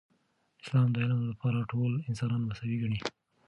اسلام 0.63 0.87
د 0.91 0.95
علم 1.03 1.19
لپاره 1.31 1.67
ټول 1.71 1.91
انسانان 2.09 2.41
مساوي 2.49 2.77
ګڼي. 2.81 2.99